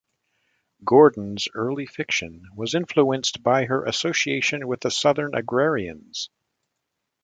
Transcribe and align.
Gordon's 0.83 1.47
early 1.53 1.85
fiction 1.85 2.47
was 2.55 2.73
influenced 2.73 3.43
by 3.43 3.65
her 3.65 3.85
association 3.85 4.67
with 4.67 4.79
the 4.81 4.89
Southern 4.89 5.35
Agrarians. 5.35 6.31